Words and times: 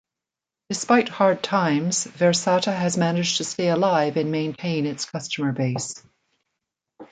Despite 0.69 1.09
hard 1.09 1.43
times, 1.43 2.05
Versata 2.05 2.71
has 2.75 2.97
managed 2.97 3.37
to 3.37 3.43
stay 3.43 3.69
alive 3.69 4.17
and 4.17 4.31
maintain 4.31 4.87
its 4.87 5.05
customer 5.05 5.51
base. 5.51 6.01